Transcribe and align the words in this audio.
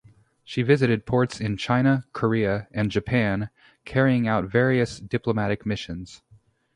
She 0.43 0.63
visited 0.63 1.05
ports 1.05 1.39
in 1.39 1.57
China, 1.57 2.05
Korea, 2.11 2.67
and 2.71 2.89
Japan, 2.89 3.51
carrying 3.85 4.27
out 4.27 4.45
various 4.49 4.99
diplomatic 4.99 5.63
missions. 5.63 6.23